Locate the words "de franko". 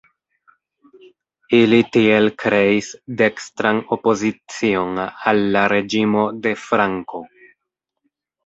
6.47-7.23